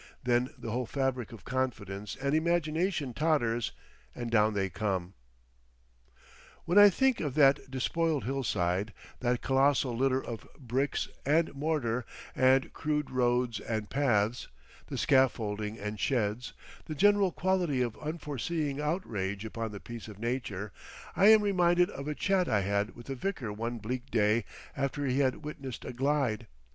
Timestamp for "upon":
19.45-19.69